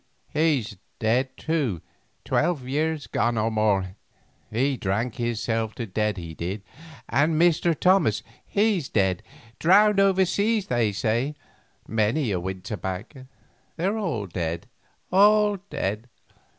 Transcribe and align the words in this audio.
"He's 0.33 0.77
dead, 0.97 1.29
too, 1.37 1.83
twelve 2.25 2.67
year 2.67 2.97
gone 3.11 3.37
or 3.37 3.51
more; 3.51 3.97
he 4.49 4.75
drank 4.75 5.17
hisself 5.17 5.75
to 5.75 5.85
dead 5.85 6.17
he 6.17 6.33
did. 6.33 6.63
And 7.07 7.39
Mr. 7.39 7.79
Thomas, 7.79 8.23
he's 8.43 8.89
dead, 8.89 9.21
drowned 9.59 9.99
over 9.99 10.25
seas 10.25 10.65
they 10.65 10.91
say, 10.91 11.35
many 11.87 12.31
a 12.31 12.39
winter 12.39 12.77
back; 12.77 13.13
they're 13.77 13.99
all 13.99 14.25
dead, 14.25 14.65
all 15.11 15.57
dead! 15.69 16.09